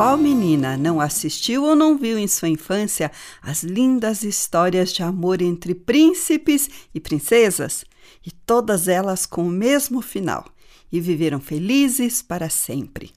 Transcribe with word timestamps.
Qual 0.00 0.16
menina 0.16 0.78
não 0.78 0.98
assistiu 0.98 1.62
ou 1.62 1.76
não 1.76 1.98
viu 1.98 2.16
em 2.16 2.26
sua 2.26 2.48
infância 2.48 3.12
as 3.42 3.62
lindas 3.62 4.22
histórias 4.22 4.94
de 4.94 5.02
amor 5.02 5.42
entre 5.42 5.74
príncipes 5.74 6.70
e 6.94 6.98
princesas? 6.98 7.84
E 8.24 8.30
todas 8.30 8.88
elas 8.88 9.26
com 9.26 9.46
o 9.46 9.50
mesmo 9.50 10.00
final 10.00 10.46
e 10.90 11.02
viveram 11.02 11.38
felizes 11.38 12.22
para 12.22 12.48
sempre. 12.48 13.12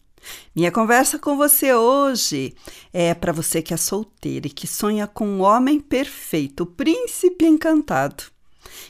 Minha 0.54 0.74
conversa 0.74 1.18
com 1.18 1.38
você 1.38 1.74
hoje 1.74 2.54
é 2.92 3.14
para 3.14 3.32
você 3.32 3.62
que 3.62 3.74
é 3.74 3.78
solteira 3.78 4.48
e 4.48 4.50
que 4.50 4.68
sonha 4.68 5.08
com 5.08 5.26
um 5.26 5.40
homem 5.40 5.80
perfeito, 5.80 6.64
o 6.64 6.66
príncipe 6.66 7.46
encantado. 7.46 8.26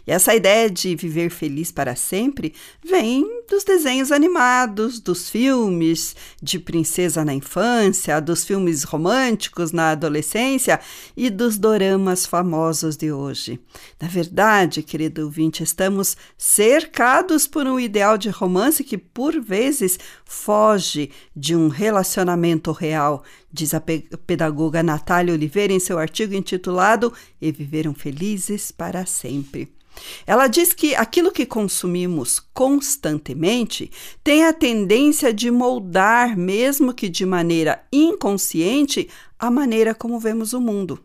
E 0.05 0.11
essa 0.11 0.35
ideia 0.35 0.69
de 0.69 0.95
viver 0.95 1.29
feliz 1.29 1.71
para 1.71 1.95
sempre 1.95 2.53
vem 2.83 3.43
dos 3.49 3.63
desenhos 3.63 4.11
animados, 4.11 4.99
dos 4.99 5.29
filmes 5.29 6.15
de 6.41 6.59
princesa 6.59 7.25
na 7.25 7.33
infância, 7.33 8.19
dos 8.19 8.43
filmes 8.43 8.83
românticos 8.83 9.71
na 9.71 9.91
adolescência 9.91 10.79
e 11.15 11.29
dos 11.29 11.57
doramas 11.57 12.25
famosos 12.25 12.95
de 12.95 13.11
hoje. 13.11 13.59
Na 14.01 14.07
verdade, 14.07 14.81
querido 14.81 15.23
ouvinte, 15.23 15.63
estamos 15.63 16.15
cercados 16.37 17.47
por 17.47 17.67
um 17.67 17.79
ideal 17.79 18.17
de 18.17 18.29
romance 18.29 18.83
que, 18.83 18.97
por 18.97 19.39
vezes, 19.41 19.99
foge 20.25 21.11
de 21.35 21.55
um 21.55 21.67
relacionamento 21.67 22.71
real, 22.71 23.23
diz 23.51 23.73
a 23.73 23.79
pe- 23.79 24.07
pedagoga 24.25 24.81
Natália 24.83 25.33
Oliveira 25.33 25.73
em 25.73 25.79
seu 25.79 25.97
artigo 25.97 26.33
intitulado 26.33 27.13
E 27.41 27.51
Viveram 27.51 27.93
Felizes 27.93 28.71
para 28.71 29.05
Sempre. 29.05 29.72
Ela 30.25 30.47
diz 30.47 30.73
que 30.73 30.95
aquilo 30.95 31.31
que 31.31 31.45
consumimos 31.45 32.39
constantemente 32.53 33.91
tem 34.23 34.45
a 34.45 34.53
tendência 34.53 35.33
de 35.33 35.51
moldar, 35.51 36.37
mesmo 36.37 36.93
que 36.93 37.09
de 37.09 37.25
maneira 37.25 37.83
inconsciente, 37.91 39.09
a 39.37 39.51
maneira 39.51 39.93
como 39.93 40.19
vemos 40.19 40.53
o 40.53 40.61
mundo. 40.61 40.99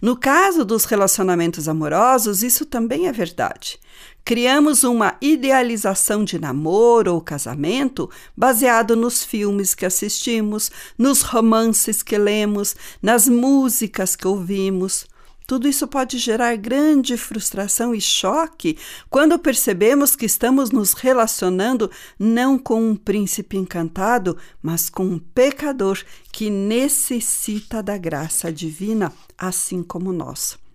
No 0.00 0.16
caso 0.16 0.64
dos 0.64 0.84
relacionamentos 0.84 1.68
amorosos, 1.68 2.42
isso 2.42 2.64
também 2.64 3.08
é 3.08 3.12
verdade. 3.12 3.78
Criamos 4.24 4.82
uma 4.82 5.16
idealização 5.20 6.24
de 6.24 6.38
namoro 6.38 7.14
ou 7.14 7.20
casamento 7.20 8.10
baseado 8.36 8.96
nos 8.96 9.22
filmes 9.22 9.74
que 9.74 9.86
assistimos, 9.86 10.70
nos 10.98 11.22
romances 11.22 12.02
que 12.02 12.18
lemos, 12.18 12.74
nas 13.00 13.28
músicas 13.28 14.16
que 14.16 14.26
ouvimos. 14.26 15.06
Tudo 15.46 15.68
isso 15.68 15.86
pode 15.86 16.18
gerar 16.18 16.56
grande 16.56 17.16
frustração 17.16 17.94
e 17.94 18.00
choque 18.00 18.76
quando 19.08 19.38
percebemos 19.38 20.16
que 20.16 20.26
estamos 20.26 20.70
nos 20.70 20.92
relacionando 20.92 21.90
não 22.18 22.58
com 22.58 22.90
um 22.90 22.96
príncipe 22.96 23.56
encantado, 23.56 24.36
mas 24.60 24.90
com 24.90 25.04
um 25.04 25.18
pecador 25.18 26.02
que 26.32 26.50
necessita 26.50 27.82
da 27.82 27.96
graça 27.96 28.52
divina, 28.52 29.12
assim 29.38 29.82
como 29.82 30.12
nós. 30.12 30.65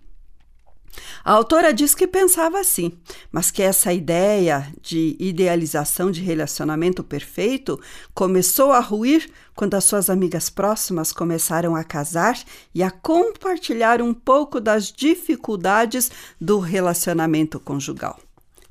A 1.24 1.32
autora 1.32 1.72
diz 1.72 1.94
que 1.94 2.06
pensava 2.06 2.58
assim, 2.58 2.92
mas 3.30 3.50
que 3.50 3.62
essa 3.62 3.92
ideia 3.92 4.72
de 4.80 5.16
idealização 5.18 6.10
de 6.10 6.20
relacionamento 6.20 7.02
perfeito 7.04 7.80
começou 8.14 8.72
a 8.72 8.80
ruir 8.80 9.30
quando 9.54 9.74
as 9.74 9.84
suas 9.84 10.10
amigas 10.10 10.50
próximas 10.50 11.12
começaram 11.12 11.76
a 11.76 11.84
casar 11.84 12.38
e 12.74 12.82
a 12.82 12.90
compartilhar 12.90 14.02
um 14.02 14.12
pouco 14.12 14.60
das 14.60 14.92
dificuldades 14.92 16.10
do 16.40 16.58
relacionamento 16.58 17.60
conjugal. 17.60 18.18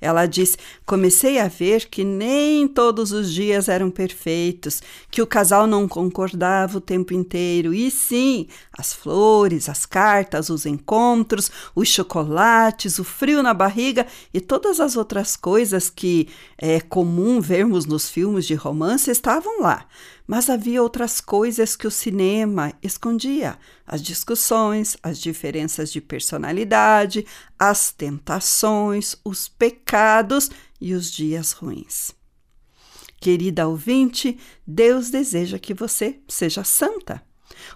Ela 0.02 0.26
diz: 0.26 0.58
Comecei 0.84 1.38
a 1.38 1.48
ver 1.48 1.88
que 1.88 2.04
nem 2.04 2.68
todos 2.68 3.12
os 3.12 3.32
dias 3.32 3.70
eram 3.70 3.92
perfeitos, 3.92 4.82
que 5.12 5.22
o 5.22 5.28
casal 5.28 5.68
não 5.68 5.88
concordava 5.88 6.80
o 6.80 6.82
tempo 6.82 7.14
inteiro. 7.14 7.72
E 7.72 7.92
sim, 7.92 8.48
as 8.74 8.92
flores, 8.92 9.70
as 9.70 9.86
cartas, 9.86 10.50
os 10.50 10.66
encontros, 10.66 11.52
os 11.76 11.88
chocolates, 11.88 12.98
o 12.98 13.04
frio 13.04 13.44
na 13.44 13.54
barriga 13.54 14.08
e 14.34 14.42
todas 14.42 14.80
as 14.80 14.98
outras 14.98 15.38
coisas 15.38 15.90
que 15.90 16.28
é 16.58 16.80
comum 16.82 17.40
vermos 17.40 17.86
nos 17.86 18.10
filmes 18.10 18.46
de 18.46 18.56
romance 18.56 19.12
estavam 19.12 19.62
lá. 19.62 19.86
Mas 20.32 20.50
havia 20.50 20.82
outras 20.82 21.20
coisas 21.20 21.76
que 21.76 21.86
o 21.86 21.92
cinema 21.92 22.72
escondia: 22.82 23.60
as 23.86 24.02
discussões, 24.02 24.96
as 25.04 25.20
diferenças 25.20 25.92
de 25.92 26.00
personalidade, 26.00 27.26
as 27.60 27.92
tentações, 27.92 29.18
os 29.26 29.50
pecados 29.50 30.50
e 30.80 30.94
os 30.94 31.12
dias 31.12 31.52
ruins. 31.52 32.16
Querida 33.20 33.68
ouvinte, 33.68 34.40
Deus 34.66 35.10
deseja 35.10 35.60
que 35.60 35.74
você 35.74 36.22
seja 36.30 36.64
santa. 36.64 37.22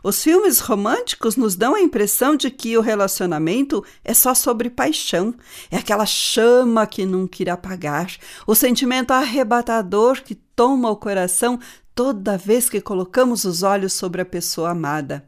Os 0.02 0.24
filmes 0.24 0.60
românticos 0.60 1.36
nos 1.36 1.58
dão 1.58 1.76
a 1.76 1.82
impressão 1.82 2.38
de 2.38 2.50
que 2.50 2.78
o 2.78 2.82
relacionamento 2.82 3.84
é 4.02 4.14
só 4.14 4.34
sobre 4.34 4.70
paixão, 4.70 5.36
é 5.70 5.76
aquela 5.76 6.06
chama 6.06 6.88
que 6.88 7.06
nunca 7.06 7.42
irá 7.42 7.54
apagar, 7.56 8.16
o 8.48 8.56
sentimento 8.56 9.12
arrebatador 9.12 10.24
que 10.24 10.36
toma 10.56 10.90
o 10.90 10.96
coração 10.96 11.60
toda 11.96 12.38
vez 12.38 12.70
que 12.70 12.82
colocamos 12.82 13.46
os 13.46 13.64
olhos 13.64 13.94
sobre 13.94 14.22
a 14.22 14.26
pessoa 14.26 14.72
amada. 14.72 15.26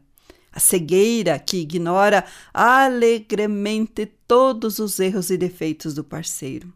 A 0.52 0.60
cegueira 0.60 1.38
que 1.38 1.56
ignora 1.56 2.24
alegremente 2.52 4.06
todos 4.26 4.78
os 4.78 5.00
erros 5.00 5.30
e 5.30 5.38
defeitos 5.38 5.94
do 5.94 6.04
parceiro. 6.04 6.72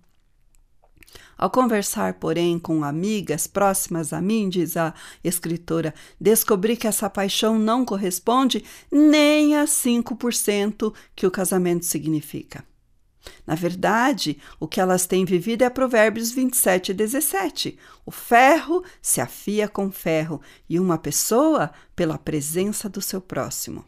Ao 1.36 1.50
conversar, 1.50 2.14
porém, 2.14 2.58
com 2.58 2.84
amigas 2.84 3.46
próximas 3.46 4.12
a 4.12 4.20
mim, 4.20 4.48
diz 4.48 4.76
a 4.76 4.94
escritora, 5.24 5.92
descobri 6.20 6.76
que 6.76 6.86
essa 6.86 7.10
paixão 7.10 7.58
não 7.58 7.84
corresponde 7.84 8.64
nem 8.90 9.56
a 9.56 9.64
5% 9.64 10.94
que 11.16 11.26
o 11.26 11.30
casamento 11.30 11.84
significa. 11.84 12.64
Na 13.46 13.54
verdade, 13.54 14.38
o 14.60 14.68
que 14.68 14.80
elas 14.80 15.06
têm 15.06 15.24
vivido 15.24 15.62
é 15.62 15.70
Provérbios 15.70 16.30
27 16.30 16.90
e 16.90 16.94
17. 16.94 17.78
O 18.06 18.10
ferro 18.10 18.84
se 19.00 19.20
afia 19.20 19.68
com 19.68 19.90
ferro 19.90 20.40
e 20.68 20.78
uma 20.78 20.96
pessoa 20.96 21.72
pela 21.96 22.16
presença 22.18 22.88
do 22.88 23.00
seu 23.00 23.20
próximo. 23.20 23.84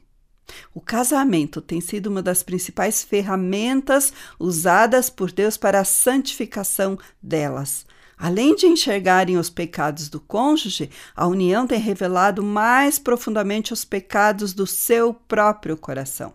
O 0.74 0.80
casamento 0.80 1.60
tem 1.60 1.80
sido 1.80 2.08
uma 2.08 2.22
das 2.22 2.42
principais 2.42 3.02
ferramentas 3.02 4.12
usadas 4.38 5.08
por 5.08 5.32
Deus 5.32 5.56
para 5.56 5.80
a 5.80 5.84
santificação 5.84 6.98
delas. 7.22 7.86
Além 8.16 8.54
de 8.54 8.66
enxergarem 8.66 9.36
os 9.38 9.50
pecados 9.50 10.08
do 10.08 10.20
cônjuge, 10.20 10.90
a 11.16 11.26
união 11.26 11.66
tem 11.66 11.80
revelado 11.80 12.42
mais 12.42 12.98
profundamente 12.98 13.72
os 13.72 13.84
pecados 13.84 14.52
do 14.52 14.66
seu 14.66 15.12
próprio 15.12 15.76
coração. 15.76 16.32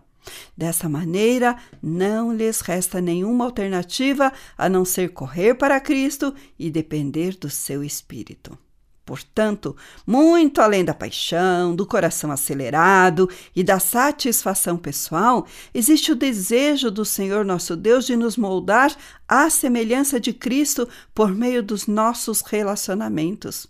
Dessa 0.56 0.88
maneira, 0.88 1.56
não 1.82 2.32
lhes 2.32 2.60
resta 2.60 3.00
nenhuma 3.00 3.44
alternativa 3.44 4.32
a 4.56 4.68
não 4.68 4.84
ser 4.84 5.10
correr 5.10 5.54
para 5.54 5.80
Cristo 5.80 6.34
e 6.58 6.70
depender 6.70 7.36
do 7.36 7.48
seu 7.48 7.82
espírito. 7.82 8.58
Portanto, 9.10 9.74
muito 10.06 10.60
além 10.60 10.84
da 10.84 10.94
paixão, 10.94 11.74
do 11.74 11.84
coração 11.84 12.30
acelerado 12.30 13.28
e 13.56 13.64
da 13.64 13.80
satisfação 13.80 14.76
pessoal, 14.76 15.48
existe 15.74 16.12
o 16.12 16.14
desejo 16.14 16.92
do 16.92 17.04
Senhor 17.04 17.44
nosso 17.44 17.74
Deus 17.74 18.06
de 18.06 18.14
nos 18.14 18.36
moldar 18.36 18.94
à 19.26 19.50
semelhança 19.50 20.20
de 20.20 20.32
Cristo 20.32 20.88
por 21.12 21.34
meio 21.34 21.60
dos 21.60 21.88
nossos 21.88 22.40
relacionamentos. 22.40 23.66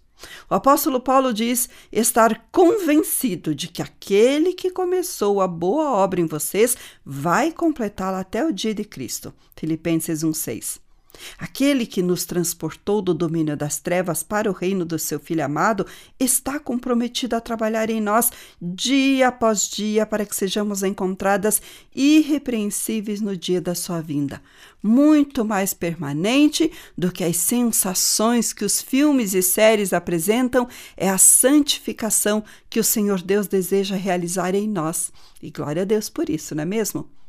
O 0.49 0.55
apóstolo 0.55 1.01
Paulo 1.01 1.33
diz 1.33 1.69
estar 1.93 2.49
convencido 2.51 3.55
de 3.55 3.69
que 3.69 3.83
aquele 3.83 4.53
que 4.53 4.71
começou 4.71 5.41
a 5.41 5.47
boa 5.47 5.91
obra 5.93 6.21
em 6.21 6.27
vocês 6.27 6.77
vai 7.05 7.53
completá-la 7.53 8.21
até 8.21 8.45
o 8.45 8.53
dia 8.53 8.75
de 8.75 8.85
Cristo. 8.85 9.33
Filipenses 9.57 10.23
1,6. 10.25 10.90
Aquele 11.39 11.87
que 11.87 12.03
nos 12.03 12.25
transportou 12.25 13.03
do 13.03 13.15
domínio 13.15 13.57
das 13.57 13.79
trevas 13.79 14.23
para 14.23 14.51
o 14.51 14.55
reino 14.55 14.85
do 14.85 14.99
seu 14.99 15.19
Filho 15.19 15.45
amado 15.45 15.87
está 16.19 16.59
comprometido 16.59 17.37
a 17.37 17.41
trabalhar 17.41 17.91
em 17.91 18.01
nós 18.01 18.31
dia 18.61 19.29
após 19.29 19.69
dia 19.69 20.07
para 20.07 20.25
que 20.25 20.35
sejamos 20.35 20.83
encontradas 20.83 21.61
irrepreensíveis 21.95 23.21
no 23.21 23.37
dia 23.37 23.61
da 23.61 23.75
sua 23.75 24.01
vinda. 24.01 24.43
Muito 24.83 25.45
mais 25.45 25.75
permanente 25.75 26.73
do 26.97 27.13
que 27.13 27.25
as 27.25 27.37
sensações 27.37 28.53
que 28.53 28.65
os 28.65 28.81
filmes 28.81 29.35
e 29.35 29.43
séries 29.43 29.93
apresentam 29.93 30.69
é 30.97 31.09
a 31.09 31.19
santificação 31.19 32.43
que 32.69 32.81
o 32.81 32.85
Senhor 32.85 33.21
Deus 33.21 33.47
deseja 33.47 33.97
realizar 33.97 34.55
em 34.55 34.69
nós. 34.69 35.13
E 35.43 35.51
glória 35.51 35.83
a 35.83 35.85
Deus 35.85 36.09
por 36.09 36.31
isso, 36.31 36.55
não 36.55 36.63
é 36.63 36.67
mesmo? 36.67 37.20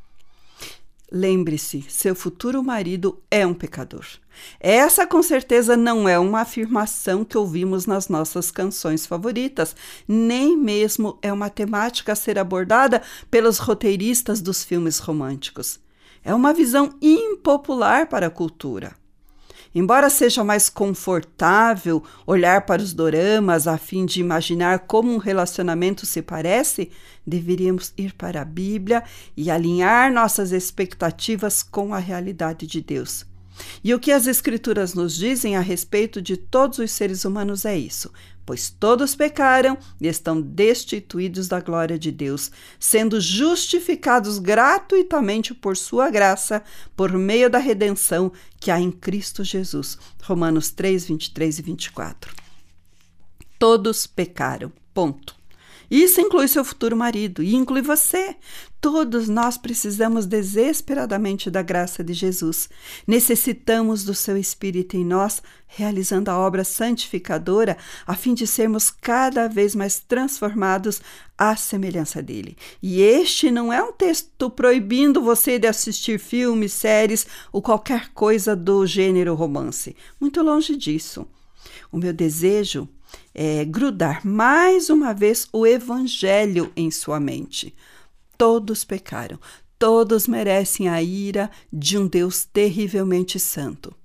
Lembre-se, 1.13 1.83
seu 1.89 2.15
futuro 2.15 2.63
marido 2.63 3.21
é 3.29 3.45
um 3.45 3.53
pecador. 3.53 4.05
Essa, 4.61 5.05
com 5.05 5.21
certeza, 5.21 5.75
não 5.75 6.07
é 6.07 6.17
uma 6.17 6.39
afirmação 6.39 7.25
que 7.25 7.37
ouvimos 7.37 7.85
nas 7.85 8.07
nossas 8.07 8.49
canções 8.49 9.05
favoritas, 9.05 9.75
nem 10.07 10.55
mesmo 10.55 11.19
é 11.21 11.33
uma 11.33 11.49
temática 11.49 12.13
a 12.13 12.15
ser 12.15 12.39
abordada 12.39 13.01
pelos 13.29 13.57
roteiristas 13.57 14.39
dos 14.39 14.63
filmes 14.63 14.99
românticos. 14.99 15.81
É 16.23 16.33
uma 16.33 16.53
visão 16.53 16.95
impopular 17.01 18.07
para 18.07 18.27
a 18.27 18.31
cultura. 18.31 19.00
Embora 19.73 20.09
seja 20.09 20.43
mais 20.43 20.69
confortável 20.69 22.03
olhar 22.27 22.65
para 22.65 22.81
os 22.81 22.93
doramas 22.93 23.67
a 23.67 23.77
fim 23.77 24.05
de 24.05 24.19
imaginar 24.19 24.79
como 24.79 25.13
um 25.13 25.17
relacionamento 25.17 26.05
se 26.05 26.21
parece, 26.21 26.91
deveríamos 27.25 27.93
ir 27.97 28.13
para 28.13 28.41
a 28.41 28.45
Bíblia 28.45 29.01
e 29.35 29.49
alinhar 29.49 30.11
nossas 30.11 30.51
expectativas 30.51 31.63
com 31.63 31.93
a 31.93 31.99
realidade 31.99 32.67
de 32.67 32.81
Deus. 32.81 33.30
E 33.83 33.93
o 33.93 33.99
que 33.99 34.11
as 34.11 34.27
Escrituras 34.27 34.93
nos 34.93 35.15
dizem 35.15 35.55
a 35.55 35.61
respeito 35.61 36.21
de 36.21 36.37
todos 36.37 36.79
os 36.79 36.91
seres 36.91 37.25
humanos 37.25 37.65
é 37.65 37.77
isso: 37.77 38.11
pois 38.45 38.69
todos 38.69 39.15
pecaram 39.15 39.77
e 39.99 40.07
estão 40.07 40.41
destituídos 40.41 41.47
da 41.47 41.59
glória 41.59 41.97
de 41.97 42.11
Deus, 42.11 42.51
sendo 42.79 43.19
justificados 43.19 44.39
gratuitamente 44.39 45.53
por 45.53 45.77
sua 45.77 46.09
graça, 46.09 46.63
por 46.95 47.11
meio 47.11 47.49
da 47.49 47.59
redenção 47.59 48.31
que 48.59 48.71
há 48.71 48.79
em 48.79 48.91
Cristo 48.91 49.43
Jesus. 49.43 49.97
Romanos 50.23 50.71
3, 50.71 51.05
23 51.05 51.59
e 51.59 51.61
24. 51.61 52.33
Todos 53.57 54.07
pecaram. 54.07 54.71
Ponto. 54.93 55.40
Isso 55.91 56.21
inclui 56.21 56.47
seu 56.47 56.63
futuro 56.63 56.95
marido 56.95 57.43
e 57.43 57.53
inclui 57.53 57.81
você. 57.81 58.37
Todos 58.79 59.27
nós 59.27 59.57
precisamos 59.57 60.25
desesperadamente 60.25 61.51
da 61.51 61.61
graça 61.61 62.01
de 62.01 62.13
Jesus. 62.13 62.69
Necessitamos 63.05 64.05
do 64.05 64.15
seu 64.15 64.37
Espírito 64.37 64.95
em 64.95 65.03
nós, 65.03 65.43
realizando 65.67 66.31
a 66.31 66.37
obra 66.37 66.63
santificadora, 66.63 67.77
a 68.07 68.15
fim 68.15 68.33
de 68.33 68.47
sermos 68.47 68.89
cada 68.89 69.49
vez 69.49 69.75
mais 69.75 69.99
transformados 69.99 71.01
à 71.37 71.57
semelhança 71.57 72.21
dele. 72.21 72.55
E 72.81 73.01
este 73.01 73.51
não 73.51 73.73
é 73.73 73.83
um 73.83 73.91
texto 73.91 74.49
proibindo 74.49 75.21
você 75.21 75.59
de 75.59 75.67
assistir 75.67 76.17
filmes, 76.17 76.71
séries 76.71 77.27
ou 77.51 77.61
qualquer 77.61 78.13
coisa 78.13 78.55
do 78.55 78.85
gênero 78.85 79.35
romance. 79.35 79.93
Muito 80.21 80.41
longe 80.41 80.77
disso. 80.77 81.27
O 81.91 81.97
meu 81.97 82.13
desejo 82.13 82.87
é, 83.33 83.65
grudar 83.65 84.25
mais 84.25 84.89
uma 84.89 85.13
vez 85.13 85.47
o 85.51 85.65
Evangelho 85.65 86.71
em 86.75 86.91
sua 86.91 87.19
mente. 87.19 87.75
Todos 88.37 88.83
pecaram, 88.83 89.39
todos 89.77 90.27
merecem 90.27 90.89
a 90.89 91.01
ira 91.01 91.49
de 91.71 91.97
um 91.97 92.07
Deus 92.07 92.45
terrivelmente 92.45 93.39
santo. 93.39 93.95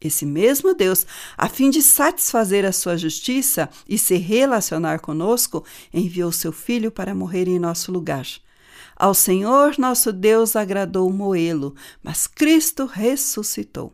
Esse 0.00 0.26
mesmo 0.26 0.74
Deus, 0.74 1.06
a 1.36 1.48
fim 1.48 1.70
de 1.70 1.80
satisfazer 1.80 2.66
a 2.66 2.72
sua 2.72 2.96
justiça 2.96 3.70
e 3.88 3.96
se 3.96 4.16
relacionar 4.16 5.00
conosco, 5.00 5.64
enviou 5.92 6.30
seu 6.30 6.52
Filho 6.52 6.90
para 6.90 7.14
morrer 7.14 7.48
em 7.48 7.58
nosso 7.58 7.90
lugar. 7.90 8.26
Ao 8.96 9.14
Senhor 9.14 9.76
nosso 9.78 10.12
Deus 10.12 10.54
agradou 10.54 11.10
moê-lo, 11.10 11.74
mas 12.02 12.26
Cristo 12.26 12.84
ressuscitou. 12.84 13.92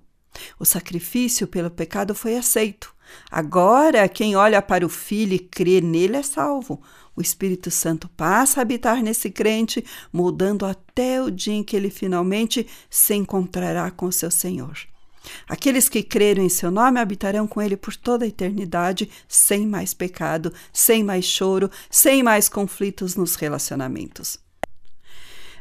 O 0.59 0.65
sacrifício 0.65 1.47
pelo 1.47 1.71
pecado 1.71 2.15
foi 2.15 2.37
aceito. 2.37 2.95
Agora, 3.31 4.09
quem 4.09 4.37
olha 4.37 4.63
para 4.63 4.87
o 4.87 4.89
Filho 4.89 5.35
e 5.35 5.39
crê 5.39 5.81
nele 5.81 6.17
é 6.17 6.23
salvo. 6.23 6.81
O 7.17 7.21
Espírito 7.21 7.71
Santo 7.71 8.09
passa 8.09 8.61
a 8.61 8.63
habitar 8.63 9.03
nesse 9.03 9.31
crente, 9.31 9.85
moldando 10.13 10.65
até 10.65 11.21
o 11.21 11.31
dia 11.31 11.55
em 11.55 11.65
que 11.65 11.77
ele 11.77 11.91
finalmente 11.91 12.67
se 12.89 13.15
encontrará 13.15 13.91
com 13.91 14.11
seu 14.11 14.31
Senhor. 14.31 14.79
Aqueles 15.49 15.89
que 15.89 16.03
creram 16.03 16.43
em 16.43 16.49
seu 16.49 16.71
nome 16.71 16.99
habitarão 16.99 17.47
com 17.47 17.61
ele 17.61 17.77
por 17.77 17.95
toda 17.95 18.25
a 18.25 18.29
eternidade, 18.29 19.11
sem 19.29 19.67
mais 19.67 19.93
pecado, 19.93 20.53
sem 20.73 21.05
mais 21.05 21.25
choro, 21.25 21.71
sem 21.91 22.23
mais 22.23 22.49
conflitos 22.49 23.17
nos 23.17 23.35
relacionamentos. 23.35 24.39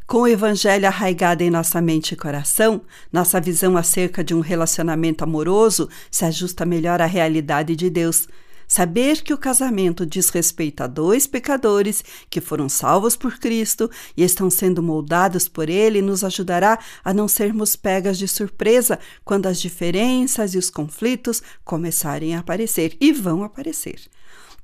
Com 0.10 0.22
o 0.22 0.28
Evangelho 0.28 0.88
arraigado 0.88 1.44
em 1.44 1.52
nossa 1.52 1.80
mente 1.80 2.14
e 2.14 2.18
coração, 2.18 2.82
nossa 3.14 3.40
visão 3.40 3.78
acerca 3.78 4.24
de 4.24 4.34
um 4.34 4.40
relacionamento 4.40 5.24
amoroso 5.24 5.88
se 6.10 6.26
ajusta 6.26 6.66
melhor 6.66 7.00
à 7.00 7.06
realidade 7.06 7.76
de 7.76 7.92
Deus. 7.92 8.28
Saber 8.68 9.22
que 9.22 9.36
o 9.36 9.38
casamento 9.38 10.08
diz 10.08 10.30
respeito 10.30 10.82
a 10.82 10.88
dois 10.88 11.28
pecadores 11.28 12.04
que 12.28 12.42
foram 12.42 12.68
salvos 12.68 13.16
por 13.16 13.38
Cristo 13.38 13.88
e 14.18 14.24
estão 14.24 14.50
sendo 14.50 14.82
moldados 14.82 15.48
por 15.48 15.70
Ele 15.70 16.02
nos 16.02 16.24
ajudará 16.24 16.80
a 17.06 17.14
não 17.14 17.28
sermos 17.28 17.76
pegas 17.76 18.18
de 18.18 18.28
surpresa 18.28 18.98
quando 19.24 19.46
as 19.46 19.62
diferenças 19.62 20.56
e 20.56 20.58
os 20.58 20.72
conflitos 20.72 21.44
começarem 21.64 22.36
a 22.36 22.40
aparecer 22.40 22.98
e 23.00 23.14
vão 23.14 23.44
aparecer. 23.44 24.00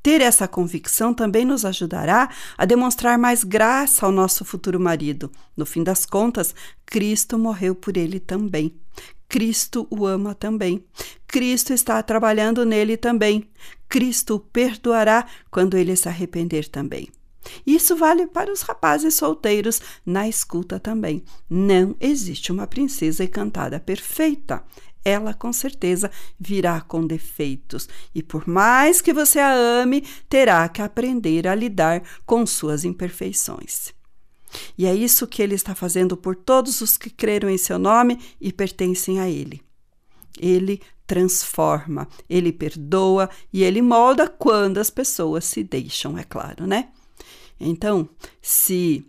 Ter 0.06 0.22
essa 0.22 0.48
convicção 0.48 1.16
também 1.16 1.44
nos 1.44 1.66
ajudará 1.66 2.30
a 2.56 2.63
demonstrar 2.63 3.18
mais 3.18 3.44
graça 3.44 4.06
ao 4.06 4.12
nosso 4.12 4.46
futuro 4.46 4.80
marido. 4.80 5.31
No 5.57 5.66
fim 5.66 5.84
das 5.84 6.06
contas, 6.06 6.54
Cristo 6.86 7.40
morreu 7.40 7.74
por 7.74 7.98
ele 7.98 8.19
também. 8.19 8.75
Cristo 9.28 9.88
o 9.90 10.06
ama 10.06 10.36
também. 10.36 10.86
Cristo 11.25 11.74
está 11.74 12.04
trabalhando 12.04 12.63
nele 12.63 12.98
também. 12.98 13.50
Cristo 13.90 14.36
o 14.36 14.40
perdoará 14.40 15.25
quando 15.50 15.75
ele 15.75 15.96
se 15.96 16.08
arrepender 16.08 16.68
também. 16.68 17.10
Isso 17.66 17.96
vale 17.96 18.28
para 18.28 18.54
os 18.54 18.62
rapazes 18.62 19.16
solteiros 19.16 19.81
na 20.06 20.28
escuta 20.28 20.80
também. 20.80 21.24
Não 21.50 21.96
existe 22.00 22.51
uma 22.51 22.68
princesa 22.68 23.24
encantada 23.24 23.80
perfeita 23.80 24.63
ela 25.06 25.36
com 25.36 25.54
certeza 25.54 26.10
virá 26.40 26.81
com 26.81 27.06
defeitos 27.06 27.88
e, 28.13 28.24
por 28.24 28.48
mais 28.48 29.00
que 29.00 29.13
você 29.13 29.39
a 29.39 29.53
ame, 29.53 30.01
terá 30.27 30.68
que 30.68 30.82
aprender 30.82 31.48
a 31.48 31.53
lidar 31.53 32.01
com 32.25 32.46
suas 32.46 32.84
imperfeições. 32.84 33.94
E 34.77 34.86
é 34.86 34.96
isso 34.96 35.27
que 35.27 35.41
ele 35.41 35.53
está 35.53 35.75
fazendo 35.75 36.18
por 36.18 36.36
todos 36.36 36.82
os 36.82 36.98
que 36.98 37.10
creram 37.10 37.50
em 37.50 37.58
seu 37.58 37.77
nome 37.77 38.20
e 38.41 38.51
pertencem 38.51 39.20
a 39.20 39.29
ele. 39.29 39.62
Ele 40.39 40.82
transforma, 41.06 42.08
ele 42.27 42.51
perdoa 42.51 43.29
e 43.53 43.63
ele 43.63 43.82
molda 43.82 44.27
quando 44.27 44.79
as 44.79 44.89
pessoas 44.89 45.46
se 45.46 45.63
deixam, 45.63 46.18
é 46.18 46.24
claro, 46.24 46.65
né? 46.65 46.89
Então, 47.60 48.10
se 48.41 49.06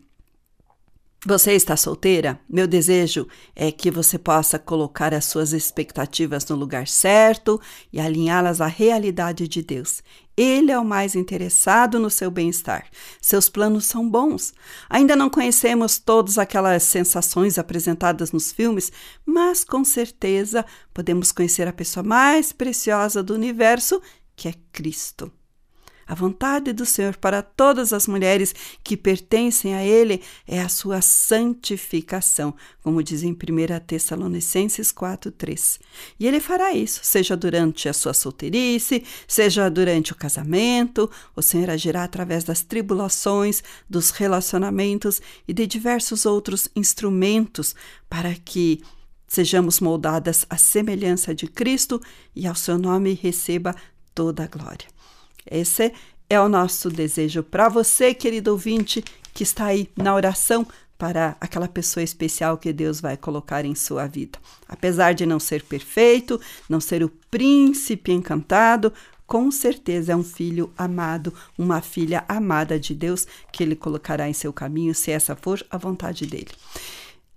você 1.26 1.54
está 1.54 1.76
solteira? 1.76 2.38
Meu 2.48 2.68
desejo 2.68 3.26
é 3.54 3.72
que 3.72 3.90
você 3.90 4.16
possa 4.16 4.60
colocar 4.60 5.12
as 5.12 5.24
suas 5.24 5.52
expectativas 5.52 6.46
no 6.46 6.54
lugar 6.54 6.86
certo 6.86 7.60
e 7.92 7.98
alinhá-las 7.98 8.60
à 8.60 8.68
realidade 8.68 9.48
de 9.48 9.60
Deus. 9.60 10.02
Ele 10.36 10.70
é 10.70 10.78
o 10.78 10.84
mais 10.84 11.16
interessado 11.16 11.98
no 11.98 12.10
seu 12.10 12.30
bem-estar. 12.30 12.86
Seus 13.20 13.48
planos 13.48 13.86
são 13.86 14.08
bons. 14.08 14.54
Ainda 14.88 15.16
não 15.16 15.28
conhecemos 15.28 15.98
todas 15.98 16.38
aquelas 16.38 16.84
sensações 16.84 17.58
apresentadas 17.58 18.30
nos 18.30 18.52
filmes, 18.52 18.92
mas 19.24 19.64
com 19.64 19.84
certeza 19.84 20.64
podemos 20.94 21.32
conhecer 21.32 21.66
a 21.66 21.72
pessoa 21.72 22.04
mais 22.04 22.52
preciosa 22.52 23.20
do 23.20 23.34
universo, 23.34 24.00
que 24.36 24.46
é 24.46 24.54
Cristo. 24.70 25.32
A 26.06 26.14
vontade 26.14 26.72
do 26.72 26.86
Senhor 26.86 27.16
para 27.16 27.42
todas 27.42 27.92
as 27.92 28.06
mulheres 28.06 28.54
que 28.84 28.96
pertencem 28.96 29.74
a 29.74 29.84
Ele 29.84 30.22
é 30.46 30.60
a 30.60 30.68
sua 30.68 31.00
santificação, 31.00 32.54
como 32.80 33.02
diz 33.02 33.24
em 33.24 33.32
1 33.32 33.36
Tessalonicenses 33.84 34.92
4,3. 34.92 35.80
E 36.20 36.26
Ele 36.26 36.38
fará 36.38 36.72
isso, 36.72 37.00
seja 37.02 37.36
durante 37.36 37.88
a 37.88 37.92
sua 37.92 38.14
solteirice, 38.14 39.02
seja 39.26 39.68
durante 39.68 40.12
o 40.12 40.16
casamento, 40.16 41.10
o 41.34 41.42
Senhor 41.42 41.70
agirá 41.70 42.04
através 42.04 42.44
das 42.44 42.62
tribulações, 42.62 43.64
dos 43.90 44.10
relacionamentos 44.10 45.20
e 45.48 45.52
de 45.52 45.66
diversos 45.66 46.24
outros 46.24 46.68
instrumentos 46.76 47.74
para 48.08 48.32
que 48.34 48.80
sejamos 49.26 49.80
moldadas 49.80 50.46
à 50.48 50.56
semelhança 50.56 51.34
de 51.34 51.48
Cristo 51.48 52.00
e 52.34 52.46
ao 52.46 52.54
seu 52.54 52.78
nome 52.78 53.18
receba 53.20 53.74
toda 54.14 54.44
a 54.44 54.46
glória. 54.46 54.95
Esse 55.50 55.92
é 56.28 56.40
o 56.40 56.48
nosso 56.48 56.90
desejo 56.90 57.42
para 57.42 57.68
você, 57.68 58.12
querido 58.12 58.50
ouvinte, 58.50 59.04
que 59.32 59.42
está 59.42 59.66
aí 59.66 59.88
na 59.96 60.14
oração 60.14 60.66
para 60.98 61.36
aquela 61.40 61.68
pessoa 61.68 62.02
especial 62.02 62.56
que 62.56 62.72
Deus 62.72 63.00
vai 63.00 63.16
colocar 63.16 63.64
em 63.64 63.74
sua 63.74 64.06
vida. 64.06 64.38
Apesar 64.68 65.12
de 65.12 65.26
não 65.26 65.38
ser 65.38 65.62
perfeito, 65.62 66.40
não 66.68 66.80
ser 66.80 67.02
o 67.02 67.10
príncipe 67.30 68.12
encantado, 68.12 68.92
com 69.26 69.50
certeza 69.50 70.12
é 70.12 70.16
um 70.16 70.22
filho 70.22 70.72
amado, 70.78 71.34
uma 71.58 71.80
filha 71.80 72.24
amada 72.28 72.78
de 72.78 72.94
Deus 72.94 73.26
que 73.52 73.62
ele 73.62 73.74
colocará 73.74 74.28
em 74.28 74.32
seu 74.32 74.52
caminho, 74.52 74.94
se 74.94 75.10
essa 75.10 75.34
for 75.36 75.64
a 75.68 75.76
vontade 75.76 76.26
dele. 76.26 76.50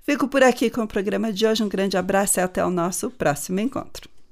Fico 0.04 0.28
por 0.28 0.44
aqui 0.44 0.70
com 0.70 0.82
o 0.82 0.88
programa 0.88 1.34
de 1.34 1.46
hoje. 1.46 1.64
Um 1.64 1.70
grande 1.70 1.98
abraço 1.98 2.40
e 2.40 2.44
até 2.44 2.66
o 2.66 2.70
nosso 2.70 3.12
próximo 3.12 3.60
encontro. 3.60 4.10